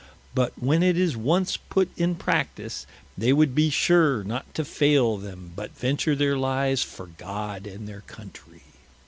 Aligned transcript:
But 0.33 0.53
when 0.59 0.81
it 0.81 0.97
is 0.97 1.15
once 1.15 1.57
put 1.57 1.87
in 1.95 2.15
practice, 2.15 2.87
they 3.15 3.31
would 3.33 3.53
be 3.53 3.69
sure 3.69 4.23
not 4.23 4.51
to 4.55 4.65
faile 4.65 5.17
them, 5.17 5.51
but 5.55 5.77
venture 5.77 6.15
their 6.15 6.39
lives 6.39 6.81
for 6.81 7.05
God 7.05 7.67
and 7.67 7.87
their 7.87 8.01
Countrey. 8.07 8.63